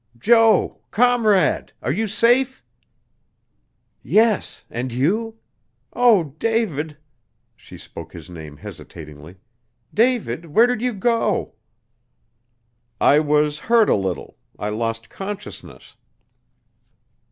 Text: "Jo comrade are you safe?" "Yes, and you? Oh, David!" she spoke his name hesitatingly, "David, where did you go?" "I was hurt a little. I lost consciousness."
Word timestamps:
"Jo 0.17 0.81
comrade 0.89 1.73
are 1.83 1.91
you 1.91 2.07
safe?" 2.07 2.63
"Yes, 4.01 4.65
and 4.67 4.91
you? 4.91 5.37
Oh, 5.93 6.33
David!" 6.39 6.97
she 7.55 7.77
spoke 7.77 8.11
his 8.11 8.27
name 8.27 8.57
hesitatingly, 8.57 9.35
"David, 9.93 10.47
where 10.47 10.65
did 10.65 10.81
you 10.81 10.93
go?" 10.95 11.53
"I 12.99 13.19
was 13.19 13.59
hurt 13.59 13.89
a 13.91 13.95
little. 13.95 14.37
I 14.57 14.69
lost 14.69 15.07
consciousness." 15.11 15.95